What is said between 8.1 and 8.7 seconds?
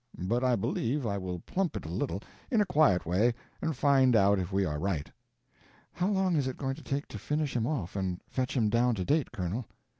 fetch him